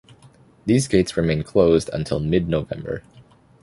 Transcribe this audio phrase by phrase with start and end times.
[0.65, 3.03] These gates remain closed until mid-November.